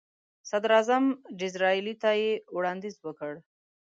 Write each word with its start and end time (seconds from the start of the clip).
صدراعظم 0.49 1.03
ډیزراییلي 1.39 1.95
ته 2.01 2.09
یې 2.21 2.29
وړاندیز 2.55 2.95
وکړ. 3.01 3.33